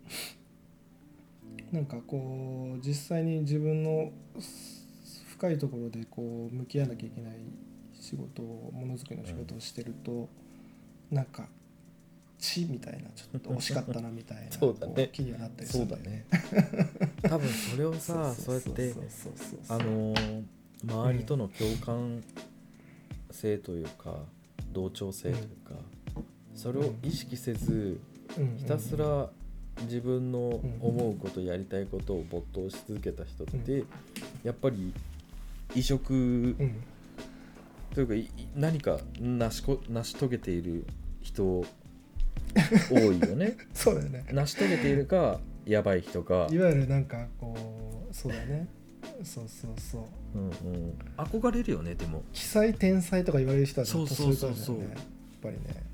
[1.74, 4.12] なんかこう実際に自分の
[5.26, 7.32] 深いところでこう向き合わなきゃいけない
[8.00, 10.28] 仕事をものづくりの仕事をしてると、
[11.10, 11.48] なんか
[12.44, 15.08] 血みたいなちょっと惜しかったなみたいな そうだね。
[15.12, 16.26] 気にはなったりするんだよね。
[17.22, 20.44] 多分それをさそうやってそうそうそうそうあのー
[20.86, 22.22] 周りとの共感
[23.30, 24.18] 性というか、
[24.72, 25.34] 同調性という
[25.66, 25.74] か、
[26.54, 27.98] それを意識せず、
[28.38, 28.56] うん。
[28.58, 29.30] ひたすら
[29.82, 33.84] 自分の思うことやりたいことを没頭し続けた人って、
[34.42, 34.92] やっぱり
[35.74, 36.82] 異色うん。
[37.94, 40.84] というか何か成しこ成し遂げている
[41.22, 41.64] 人
[42.90, 43.56] 多いよね。
[43.74, 44.26] そうだよね。
[44.32, 46.46] 成し遂げているかやばい人か。
[46.50, 47.54] いわゆるなんかこ
[48.10, 48.68] うそうだね。
[49.22, 49.98] そうそうそ
[50.34, 50.38] う。
[50.38, 52.22] うんうん、憧れるよねでも。
[52.32, 54.78] 奇才天才とか言われる人はそうそうそうそう。
[54.78, 54.88] やっ
[55.42, 55.84] ぱりね。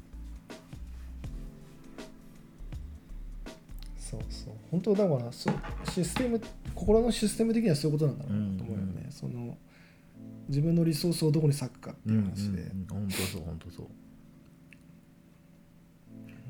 [3.99, 4.55] そうそう。
[4.71, 5.55] 本当だからそう
[5.91, 6.41] システム
[6.75, 9.57] 心のシステム的にはそういうことなんだろうなと思うよね、うんうんその
[10.49, 12.87] 自分のリソースをどこに割くかってうんうんいう話で、うん。
[12.89, 13.87] 本当そう本当そう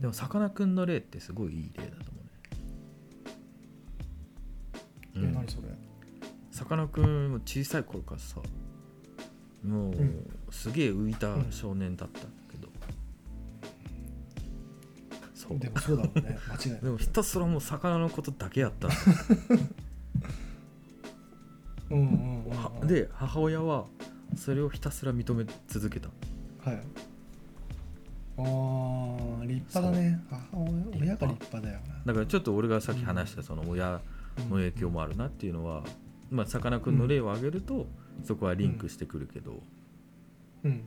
[0.00, 2.20] でもさかなクンの例ってすごいいい例だと思
[5.16, 5.28] うね。
[5.28, 5.68] え何それ？
[6.50, 8.40] さかなクンも小さい頃からさ
[9.62, 12.68] もう、んすげえ浮いた少年だったけど、
[15.34, 15.58] そう。
[15.58, 16.38] でもそうだもんね。
[16.48, 16.80] 間違いない。
[16.80, 18.94] でもひたすらもう魚のことだけやったの。
[21.90, 22.50] うんうんうんうん。
[22.52, 23.86] はで母親は
[24.34, 26.08] それをひたすら認め続けた。
[26.64, 26.82] はい
[29.46, 30.20] 立派だね。
[30.30, 30.72] 母親
[31.02, 32.02] 親が立派だよな。
[32.06, 34.00] だからちょっと俺がさっき話したその親
[34.48, 35.82] の影響もあるなっていうのは
[36.30, 37.86] まあさかなクンの例を挙げると
[38.24, 39.60] そこはリンクしてくるけど、
[40.64, 40.84] うん。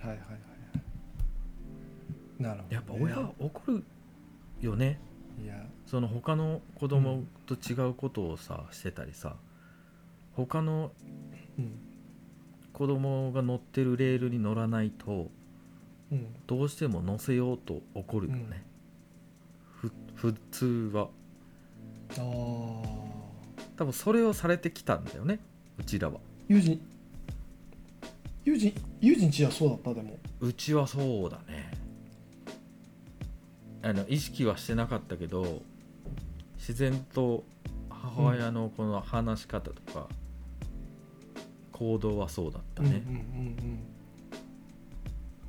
[0.00, 0.36] はいはいはいは
[2.40, 2.42] い。
[2.42, 3.84] なるほど、ね、やっぱ親は怒る
[4.60, 5.00] よね。
[5.42, 5.54] いや。
[5.86, 9.36] その他の子供と違うことをさしてたりさ
[10.34, 10.92] 他の
[11.58, 11.78] うん。
[12.72, 15.30] 子供が乗ってるレールに乗らないとうん
[16.46, 18.64] どうしても乗せようと怒るよね、
[19.76, 21.08] ふ普通は。
[22.12, 22.22] ああ
[23.76, 25.38] 多分それをされてきたんだよね
[25.78, 26.20] うちらは。
[26.48, 26.80] 友人。
[28.44, 30.18] 友人友人ちはそうだったでも。
[30.40, 31.70] うちはそうだね。
[33.82, 35.62] あの意識はしてなかったけど
[36.56, 37.44] 自然と
[37.90, 40.08] 母親のこの話し方とか、
[41.72, 43.97] 行動はそうだったね、うんうんうんうん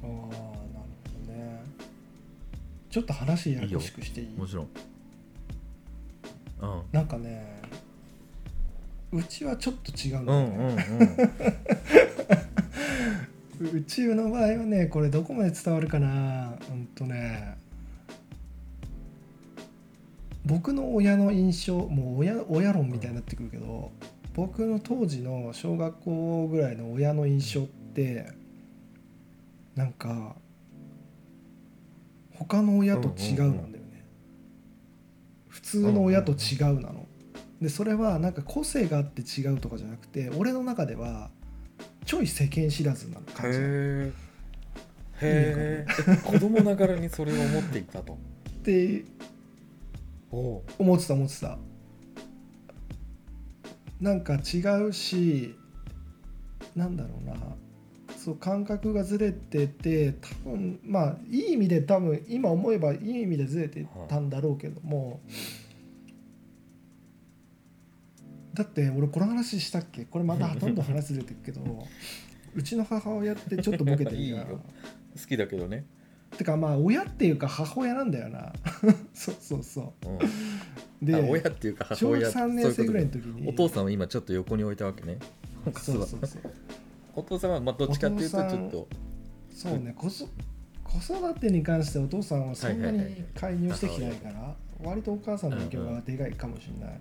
[0.03, 1.63] ああなるほどね。
[2.89, 4.29] ちょっと話ややこしくしていい？
[4.37, 4.67] もちろん。
[6.61, 6.81] うん。
[6.91, 7.59] なんかね
[9.11, 10.85] うちはちょっと違うんだようんうんね、
[13.59, 13.67] うん。
[13.79, 16.53] うちの場合はねこれどこまで伝わるかな。
[16.71, 17.57] うんとね
[20.45, 23.91] 僕の親の印象もう親親論みたいになってくるけど
[24.33, 28.25] 僕の当時の小学校ぐらいの親の印象って
[29.79, 30.35] なんか
[32.35, 34.05] 他の親と違うなんだよね、
[35.47, 37.07] 普通の親と違うなの、
[37.61, 41.29] でそれはなんか個性があって違うとかじゃなくて俺の中では
[42.03, 44.11] ちょい世間知らずな感じへ
[45.21, 45.85] え
[46.25, 48.17] 子供ながらにそれを思っていたと。
[48.51, 49.05] って
[50.29, 51.57] お思ってた思ってた。
[54.01, 55.55] なんか違うし
[56.75, 57.33] なんだろうな
[58.19, 65.21] そう感覚がずれてて多分まあいい意味で多分今思えばいい意味でずれてたんだろうけども、
[68.53, 70.03] だって俺この話したっけ？
[70.03, 71.61] これまたどんどん話ずれてるけど
[72.53, 74.61] うちの母親ってちょっとボケてるじゃんいいよ。
[75.15, 75.85] 好きだけどね、
[76.37, 78.51] てかまあ親っていうか母親なんだよな。
[79.13, 80.07] そうそうそう。
[80.09, 80.19] ん、う
[81.01, 83.47] であ親っていうか母小学親3年生ぐらいの時に。
[83.47, 85.19] お父さんを今ちょっと横に置いたわけね。
[85.77, 86.41] そうそうそう
[87.19, 88.87] お父さんはまあどっちかっていうとちょっと。
[89.53, 90.27] そうね子そ
[90.83, 96.99] 子育てに関してお父さんはそんなにはいはいはい介入してきてないから割とお母さんの影響がでかいかもしれない、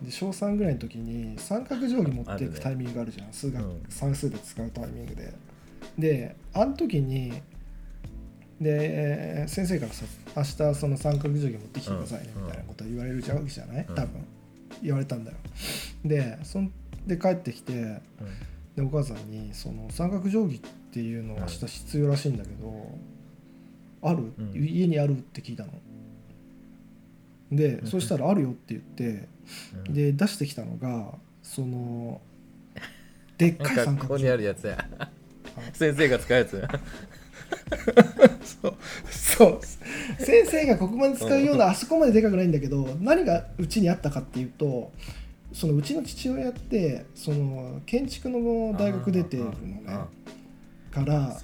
[0.00, 3.32] うん、で小3ぐらいの時に三角定規持っていくタイミングがあるじゃん。
[3.32, 3.82] 数学、うん。
[3.88, 5.34] 算数で使うタイミングで。
[5.98, 7.42] であの時に
[8.60, 10.04] で先生からさ
[10.36, 13.86] 明日その三角定規持ってきてくださいねうんみたいなこと言われるじゃわけじゃない？
[13.88, 13.94] うん。
[13.94, 14.24] 多分。
[14.82, 15.36] 言われたんだよ。
[16.04, 16.72] でそん
[17.06, 18.00] で帰ってきてうん。
[18.76, 20.60] でお母さんにその三角定規っ
[20.92, 22.98] ていうのが明日必要らしいんだけど、
[24.02, 24.52] ある、うん。
[24.54, 25.70] 家にあるって聞いたの。
[27.52, 27.86] でうん。
[27.86, 29.28] そしたらあるよって言って
[29.86, 29.94] うん。
[29.94, 32.20] で出してきたのがその
[33.38, 34.88] でっかい三なんかここに角定規あるやつや。
[35.72, 36.68] 先生が使うやつや。
[38.42, 38.74] そう。
[39.10, 39.60] そう。
[40.18, 44.92] 先生がここまで使うようなあそこまででかくないんだけど何がうちにあったかっていうと
[45.54, 49.84] そのうちの父親ってその建築の大学出てるのね。
[49.86, 50.08] あ
[50.90, 51.40] から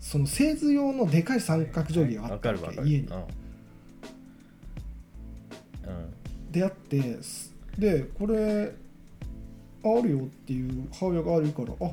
[0.00, 3.06] その製図用のでかい三角定規があわったわけ家に。
[3.06, 3.14] うん。
[3.14, 3.24] うん。
[6.50, 8.72] であってすでこれ
[9.84, 11.92] あるよっていう母親があるからあ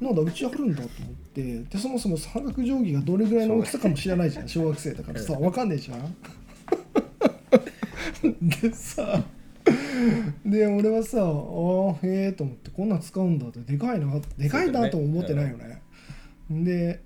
[0.00, 1.60] なんだうちあるんだと思って。
[1.60, 6.16] でそもそも三角定規がどれぐらいの大きさかも知らないじゃん小学生だからさ 分かんねえじゃん。
[8.60, 9.22] でさ
[10.44, 14.06] で俺はさあーへえと思ってこんなん使うんだってでかいな
[14.38, 15.82] でかいなとも思ってないよね。
[16.50, 17.00] で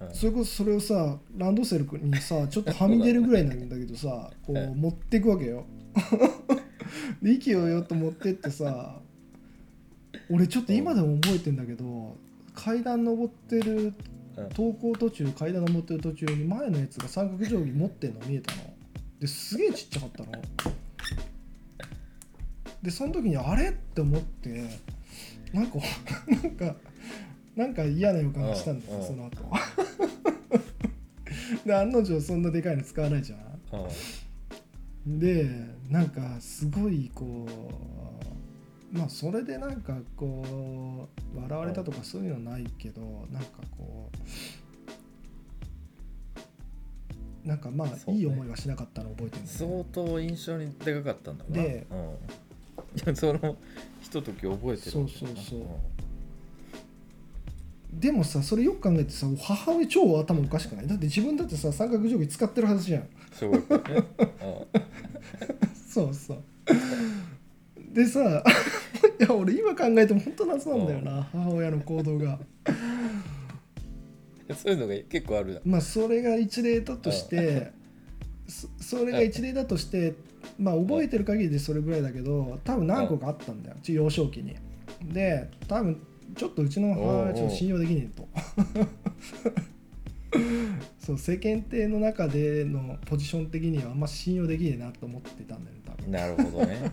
[0.00, 0.14] うん。
[0.14, 4.80] それこそそれをさランドセルにさちょっとはみ出るぐらいなんだけどさこううん。
[4.80, 5.64] 持っていくわけよ。
[7.22, 9.00] で息をよっと持ってってさ
[10.28, 12.16] 俺ちょっと今でも覚えてんだけど
[12.54, 13.94] 階段登ってる
[14.36, 14.48] うん。
[14.50, 18.62] 登校途中階段登ってる途中に前のやつが三角定規持ってんの見えたの。
[19.20, 20.32] ですげえちっちゃかったの
[22.82, 23.70] でその時にあれ？
[23.70, 24.64] って思って
[25.52, 25.78] なんか
[26.28, 26.76] なんか
[27.56, 29.38] なんか嫌な予感がしたんだようんその後。
[31.66, 33.38] で案の定そんなでかいの使わないじゃん。
[35.06, 35.18] うん。
[35.18, 35.48] で
[35.88, 37.46] なんかすごいこ
[38.92, 44.10] うまあそれでなんかこう笑われたとかそういうのはないけどなんかこ
[47.44, 49.48] うなんかまあいい思いはしなかったのを覚えてるね。
[49.48, 51.50] 相当印象にでかかったんだな。
[51.50, 52.14] でうん、
[52.96, 53.56] い やその
[54.00, 55.60] ひととき覚えてるそうそうそう。
[57.92, 60.86] でもさそれよく考えてさ母親超頭おかしくない？
[60.86, 63.08] だって自分だってさ三角定規使ってるはずじゃん。
[63.32, 64.04] 小学校ね、
[65.88, 66.42] そうそう。
[67.92, 68.44] でさ
[69.18, 72.38] いや俺今考えても本当謎なんだよな母親の行動が。
[74.48, 77.72] うん、そういうのが結構あるまあそれが一例だとして
[78.46, 80.14] そそれが一例だとして
[80.58, 84.56] まあ覚えてる限りでそれぐらいだけど多分何個かあったんだよ幼少期に。
[85.12, 86.00] で多分
[86.36, 88.28] ちょっとうちの母親ちょっと信用できねえと。
[90.98, 96.10] そう世間体の中でのポジション的にはあんま信用できねえなと思ってたんだよね多分。
[96.10, 96.92] なるほどね。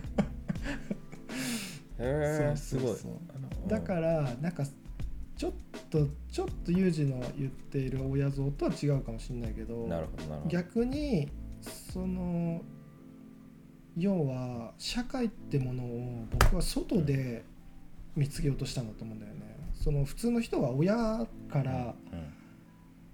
[2.00, 2.96] へえすごい。
[3.66, 4.64] だからなんか
[5.36, 5.52] ちょっ
[5.90, 10.50] とちょっとユージの言っている親像とは違うかもしれないけどなるほどなるほど。
[10.50, 11.28] 逆に
[11.92, 12.62] その
[13.98, 17.44] 要は社会ってものを僕は外で
[18.16, 19.56] 見つけようとしたんだと思うんだよね。
[19.74, 22.38] その普通の人は親からうん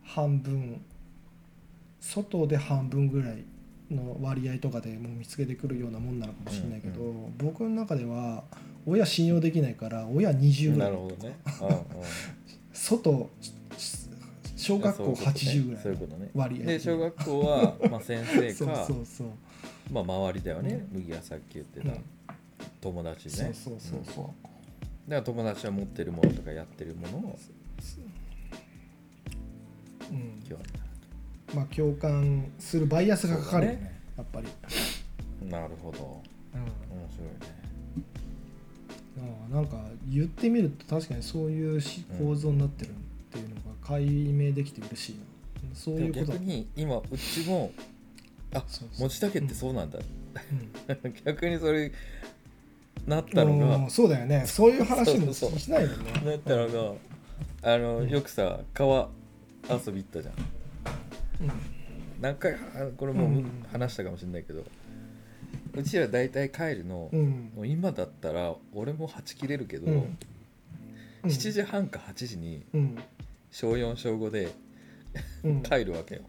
[0.02, 0.80] 半分
[1.98, 3.44] 外で半分ぐらい
[3.90, 8.44] の割合とかでもう見つけてくるようなもんなのかもしれないけど、うん僕の中では
[8.86, 11.36] 親信用できないから親20ぐらないるほどね。
[12.72, 13.30] 外
[14.56, 19.28] 小学校80ぐらい割合で小学校は、まあ、先生 そうかそうそう、
[19.90, 22.04] まあ、周りだよね、う麦がさっき言ってた、うん。
[22.80, 23.32] 友達ね。
[23.34, 24.34] そうそうそうそう、だか
[25.08, 27.38] ら友達は持ってるものとかやってるものを。
[30.10, 30.42] うん。
[30.48, 33.78] 今日まあ共感するバイアスがかかるよね。
[33.78, 34.00] ね。
[34.16, 36.22] やっぱり、はなるほど。
[36.54, 36.60] うん。
[36.60, 37.64] 面白いね。
[39.16, 39.20] あ
[39.50, 39.76] あなんか
[40.08, 42.92] 言ってみると確かにそういうし構造になってるっ
[43.30, 45.20] ていうのが解明できて嬉しいな。
[45.74, 46.32] そうでもいうこと。
[46.32, 47.72] 逆に今うちも
[48.54, 48.64] あ
[48.98, 51.12] 持ち竹ってそうなんだ、うん。
[51.24, 51.92] 逆にそれ
[53.06, 54.44] なったのうがんそうだよね。
[54.46, 56.12] そういう話もしないもんね。
[56.24, 56.94] なったのが
[57.74, 58.08] あの、うん。
[58.08, 59.10] よくさ川
[59.68, 60.34] 遊び行ったじゃん。
[60.34, 61.50] うん。
[62.20, 62.58] 何回あ
[62.96, 64.64] これも話したかもしれないけど、
[65.74, 67.52] うちら大体帰るの、うん。
[67.54, 70.18] もう今だったら俺も8切れるけど、うん。
[71.24, 72.98] 7時半か8時にうん。
[73.50, 74.52] 小4小5で
[75.42, 75.62] うん。
[75.64, 76.22] 帰るわけよ、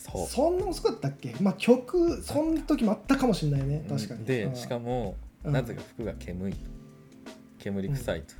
[0.00, 0.26] そう。
[0.26, 1.34] そんな遅かったっけ？
[1.40, 3.84] まあ曲そんな時もあったかもしれないね。
[3.88, 4.24] 確かに。
[4.24, 4.56] でうん。
[4.56, 5.52] しかも、うん。
[5.52, 6.50] なぜか服が煙。
[6.50, 6.58] いと
[7.58, 8.34] 煙臭いと、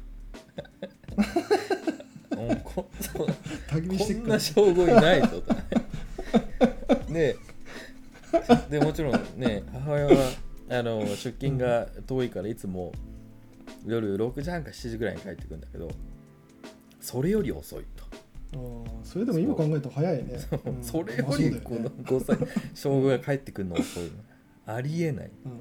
[2.36, 3.26] もうこそう。
[3.68, 7.12] 焚き火してこんな小5いないぞと。
[7.12, 7.36] で
[8.70, 10.12] でもちろんね母親は
[10.70, 12.92] あの出勤が遠いからいつも
[13.84, 15.90] 夜6時半か7時ぐらいに帰ってくるんだけど
[17.00, 17.99] それより遅いと、
[19.04, 20.40] それでも今考えると早いね。
[20.66, 20.70] う。
[20.70, 20.82] ん。
[20.82, 22.36] それよりこの5歳
[22.74, 24.04] 小5が帰ってくるの遅い。
[24.04, 24.10] の
[24.66, 25.30] ありえない。
[25.44, 25.60] うん。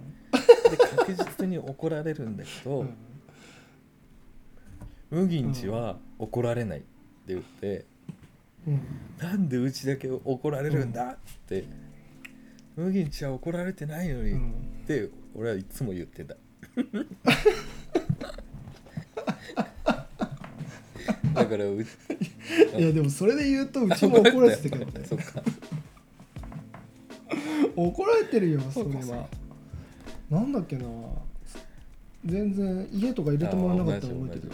[0.72, 2.98] で確実に怒られるんだけど、うん。
[5.12, 6.88] 麦んちは怒られないって
[7.28, 7.86] 言って、
[8.68, 8.82] うん。
[9.20, 11.66] なんでうちだけ怒られるんだって、
[12.76, 14.52] 麦んちは怒られてないのに、うん。
[14.84, 16.36] って俺はいつも言ってた。
[21.34, 21.86] だからう
[22.78, 25.06] いやでもそれで言うとうちも怒られてたけどね
[27.76, 29.28] 怒られてるよそれは。
[30.30, 30.86] なんだっけな。
[32.26, 34.48] 全然家とか入れてもらわなかったら覚えてる。
[34.48, 34.54] よ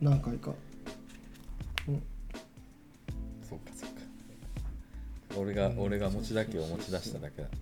[0.00, 0.52] 何回か。
[3.48, 5.40] そうかそうか。
[5.40, 5.80] 俺が、うん。
[5.80, 7.56] 俺が持ちだけを持ち出しただけだった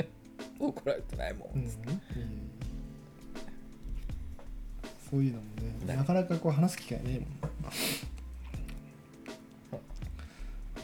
[0.00, 0.04] な。
[0.58, 1.60] 怒られてないもん、うん。
[1.60, 1.72] いえい
[2.59, 2.59] え
[5.10, 5.44] そういうのも
[5.86, 7.26] ねなかなかこう話す機会ねえも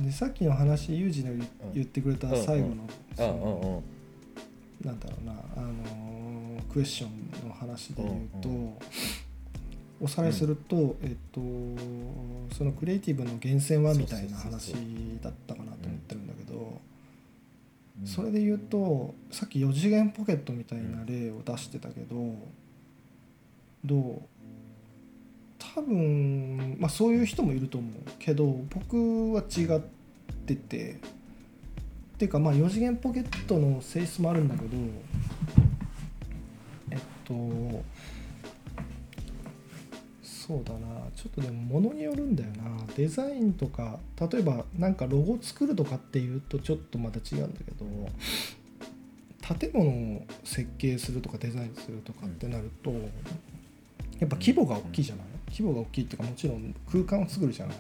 [0.02, 0.06] ん。
[0.06, 3.82] でさっきの話ユージの言言ってくれた最後の
[4.84, 8.74] なんだろうなあのークエスチョンの話で言うと、うん
[9.98, 11.40] おさらいすると、えっと
[12.54, 14.74] そのクリエイティブの源泉はみたいな話
[15.22, 16.80] だったかなと思ってるんだけど
[18.04, 22.34] それで言うとさっき4次元ポケットみたいな例を出してたけど
[23.86, 24.22] ど
[25.74, 29.80] 多分まあそういう人もいると思うけど僕は違っ
[30.46, 31.00] てて。
[32.16, 34.68] っていうかまあ4次元ポケットの性質もあるんだけど
[36.90, 37.84] えっと
[40.22, 40.78] そうだな。
[41.14, 42.64] ちょっとでも物によるんだよな。
[42.96, 43.98] デザインとか
[44.30, 47.84] 例えばなんかロゴ作るとかっていうとちょっとまた違うんだけど
[49.58, 52.92] 建物を設計するとかデザインするとかってなると
[54.18, 55.26] やっぱ規模が大きいじゃない？
[55.50, 57.76] 規模が大きいっていうかもちろん空間を作るじゃない？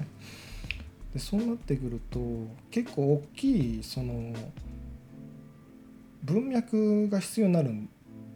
[1.14, 2.20] でそうなってくると
[2.70, 4.34] 結構大きいその
[6.22, 7.70] 文脈が必要になる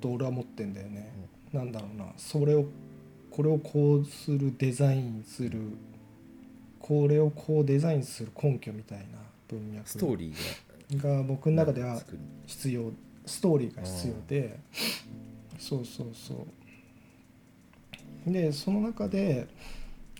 [0.01, 1.13] と俺は思ってんだよね、
[1.53, 2.07] なんだろうな。
[2.17, 2.65] それを
[3.31, 5.61] これをこうするデザインする
[6.79, 9.05] これをこうデザインする根拠みたいな
[9.49, 12.01] 文脈ストーリーが僕の中では
[12.47, 12.93] 必要
[13.27, 14.59] ストーリーが必要で。
[15.59, 16.39] そうそうそう
[18.27, 19.49] でその中で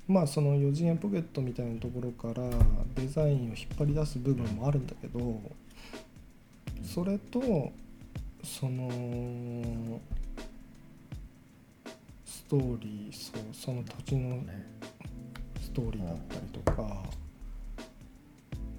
[0.09, 2.49] まあその4次元ポケットみたいなところから
[2.95, 5.41] デザインを引っ張り出す部分もあるんだけど
[6.83, 7.41] それと
[8.43, 10.01] その
[12.25, 14.81] ストーリーそうその土地のね。
[15.71, 17.03] ストーリーだったりとか。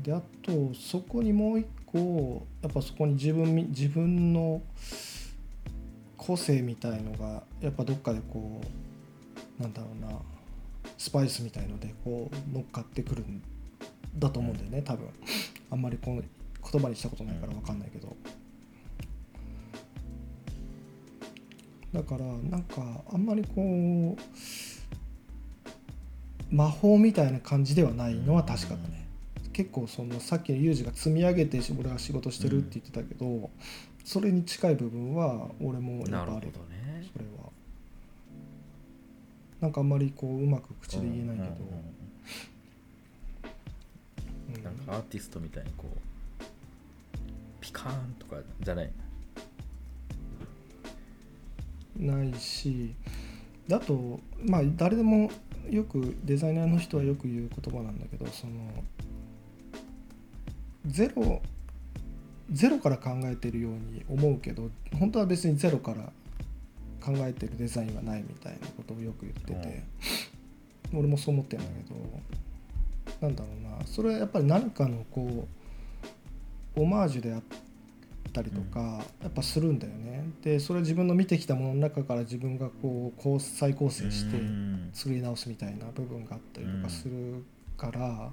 [0.01, 4.61] であとそこにもう一個やっぱそこに自分み自分の
[6.17, 8.65] 個性みたいのがやっぱどっかでこう
[9.61, 10.09] なんだろうな
[10.97, 13.41] スパイスみたいのでこう乗っかってくるん
[14.17, 15.07] だと思うんだよね多分。
[15.69, 16.21] あんまりこの
[16.71, 18.15] 言葉にしたことないから分かんないけど。
[21.93, 29.07] だからなんかあんまりこう魔法みたいな感じではないのは確かだね。
[29.53, 33.49] 結構そのさっきのユージが積み上げて俺は仕事してるって言ってたけど、
[34.05, 37.05] それに近い部分は俺もやっなるほどぱあるよね。
[37.13, 37.50] それは
[39.61, 41.49] なんかあんまりこううまく口で言えないけど、
[44.55, 45.97] うんなんかアーティストみたいにこう
[47.61, 48.91] ピカーンとかじゃない？
[51.97, 52.93] ないし
[53.67, 55.31] だとまあ誰でも
[55.69, 58.53] よくデザイナーの人はよく言う言葉なんだけどその
[60.85, 61.41] ゼロ
[62.51, 66.11] ゼロから考えてるように思うけど本当は別にゼロから
[67.01, 69.83] 考えてるデザインはないみたいなことをよく言ってて、
[70.93, 73.85] 俺もそう思ってるんだけどなんだろうな。
[73.85, 75.47] それはやっぱり何かのこ
[76.75, 77.41] うオマージュであっ
[78.31, 80.25] たりとか、やっぱするんだよね。
[80.41, 84.89] でそれは自分の見てきたものの中から自分がこうこう再構成してうん。
[84.93, 87.45] 作り直すみたいな部分があったりとかする
[87.77, 88.29] から、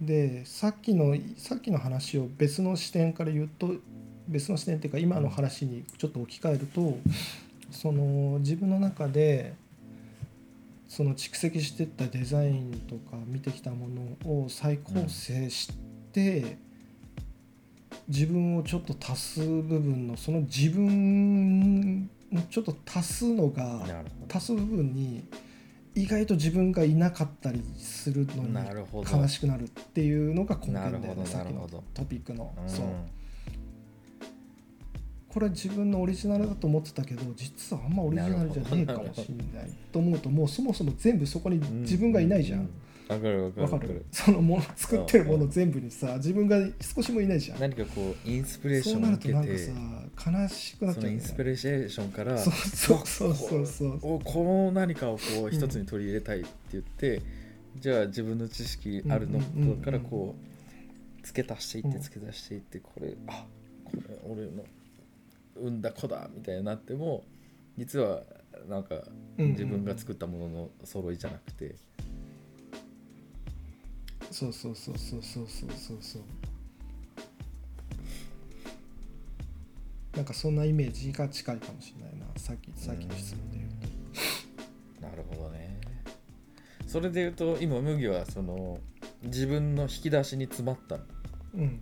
[0.00, 3.74] でさっきのさっきの話を別の視点から言うと
[4.28, 6.98] 別の視点っていうか今の話にちょっと置き換えると
[7.70, 9.54] その自分の中で
[10.88, 15.72] その蓄積してったデザインとか見てきたものを再構成し
[16.12, 16.58] て、
[18.08, 23.86] 自分をちょっと足す部分のその自分のちょっと足すのが
[24.30, 25.24] 足す部分に
[25.94, 32.68] 意外と自分がいなかったりするのに悲しくなるっていうのが根なるほど源だよねさっきのトピックの、うん。
[32.68, 32.86] そう
[35.32, 42.68] これは自分のオリジナルだと思ってたけど実はあんまオリジナルじゃねえかもしれないと思うともうそもそも全部そこに自分がいないじゃん、う
[43.08, 43.62] わかるわかる。
[43.62, 43.88] わかる？
[43.94, 47.60] るそのもの作ってるもの全部にさ自分が少しもいないじゃん。
[47.60, 53.98] 何かこうインスピレーシそうなるとなんかさて悲しくなっそちゃうインスピレーションからそうそうそうそうそう。
[54.02, 57.22] おこの何かをこう一つに取り入れたいって言って、
[57.80, 60.34] じゃあ自分の知識あるのうんうんうんうんからこ
[61.22, 63.44] う付け足していっうんて付け足していってこれあ
[63.84, 64.62] これ俺の
[65.56, 67.24] 産んだ子だみたいになっても
[67.76, 68.22] 実は
[68.68, 69.02] なんか
[69.36, 71.74] 自分が作ったものの揃いじゃなくて、
[74.30, 75.96] そうそうそうそうそうそうそう。
[76.00, 76.22] そう
[80.14, 82.26] なんかそんなイメージが近いかもしれないな。
[82.36, 83.70] さっきさっきの質問で言う
[85.00, 85.06] と。
[85.06, 85.80] なるほどね。
[86.86, 88.78] それで言うと今麦はその
[89.22, 91.04] 自分の引き出しに詰まったの。
[91.54, 91.80] うん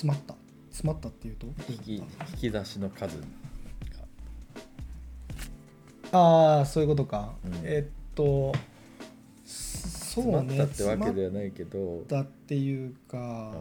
[0.00, 0.34] 詰まった。
[0.70, 1.46] 詰まったっていうと？
[1.68, 2.04] 引き引
[2.38, 3.26] き出しの数が。
[6.12, 7.52] ああそういうことか、うん。
[7.64, 8.54] えっと
[9.44, 10.56] そうね。
[10.56, 11.98] 詰まったってわけではないけど。
[11.98, 13.52] 詰まっていうか、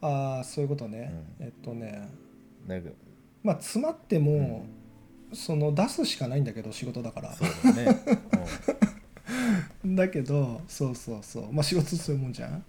[0.00, 2.08] ああそういうことね、えっとね。
[2.66, 2.90] なんか
[3.42, 4.64] まあ詰まっても、
[5.34, 7.34] その出すしかないんだけど仕事だから。
[7.34, 8.00] そうだね、
[9.84, 11.52] だけどそうそうそう。
[11.52, 12.64] まあ仕事そういうもんじゃん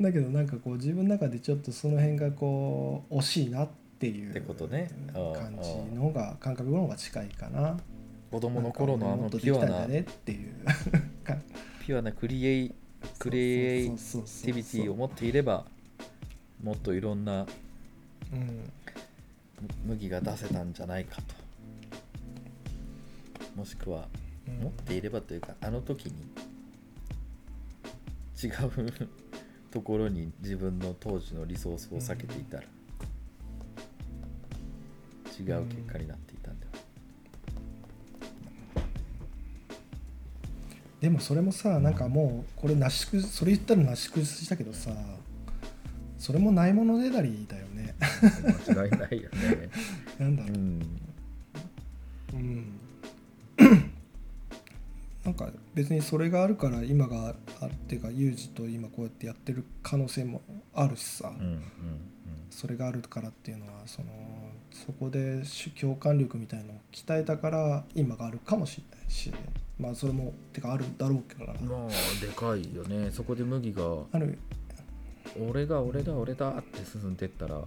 [0.00, 4.90] だけどなんかこう自分の中でちょっとその辺がこう惜しいなっていうってことね。
[5.14, 7.76] ああ感じの方が感覚の方が近いかな。
[8.30, 10.54] 子供の頃のあのピュアなっていう。
[11.24, 11.36] か
[11.84, 12.74] ピュアなクリエイ
[13.18, 15.66] クリエイティビティを持っていれば
[16.62, 17.46] もっといろんな
[18.32, 18.66] うんむ
[19.86, 21.34] 麦が出せたんじゃないかと。
[23.56, 24.08] もしくは
[24.48, 24.64] うん。
[24.64, 26.12] 持っていればというかあの時に
[28.42, 29.08] 違う
[29.70, 32.64] ところに自分の当時のリソースを避けていたら
[35.38, 36.72] 違う結果になっていたんだよ、
[41.00, 44.90] でもそれもさなんかもうこれなし崩それ言ったらなし崩したけどさ
[46.18, 47.94] それもないものねだりだよね。
[48.68, 49.70] 間違いないよね。
[50.20, 50.80] なんだろう、うん。
[52.34, 52.80] うん、
[55.24, 55.50] なんか
[55.80, 60.42] 別にそれがあるから今があるってかユージと今こうやってやってる可能性も
[60.74, 61.62] あるしさ、うんうん
[62.50, 64.08] それがあるからっていうのはその
[64.72, 69.32] そこで主共感力みたいのを鍛えたから今があるかもしれないし
[69.78, 71.52] まあそれもてかあるんだろうけどな。
[71.58, 71.88] うんまあ
[72.20, 74.36] でかいよねそこで麦がある
[75.40, 77.62] 俺が俺だ俺だって進んでったら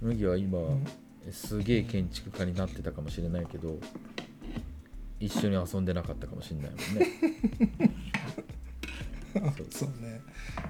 [0.00, 0.86] 麦は今、うん。
[1.32, 3.80] すげえ建築家になってたかもしれないけど
[5.18, 7.06] 一緒に遊んでなかったかもしれないもんね。
[9.70, 10.20] そうね。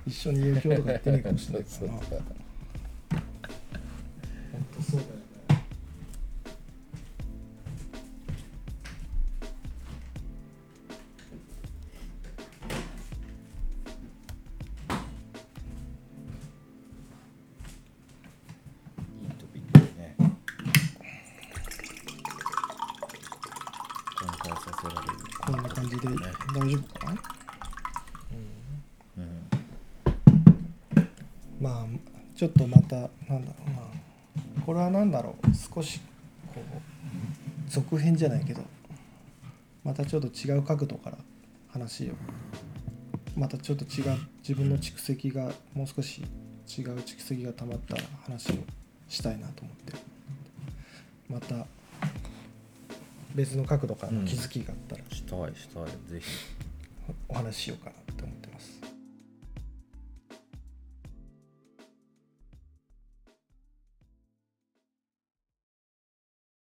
[0.07, 2.46] 一緒に影響とかやってないかもしれないからな
[35.77, 36.01] 少し
[36.55, 38.63] こう続編じゃないけど
[39.85, 41.19] またちょっと違う角度から
[41.69, 42.15] 話を。
[43.37, 48.55] またちょっと違う自分の蓄積がもう少し違う蓄積が溜まった話を
[49.09, 49.93] したいなと思って
[51.29, 51.67] また
[53.35, 55.85] 別の角度からの気づきがあったらしたいしたい。
[56.11, 56.27] ぜひ。
[57.29, 58.06] お話ししようかな